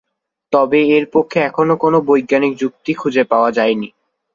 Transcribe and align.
তবে 0.53 0.79
এর 0.95 1.05
পক্ষে 1.13 1.39
এখনও 1.49 1.75
কোনো 1.83 1.97
বৈজ্ঞানিক 2.07 2.53
যুক্তি 2.61 2.91
খুজে 2.93 3.23
পাওয়া 3.31 3.49
যায়নি। 3.57 3.89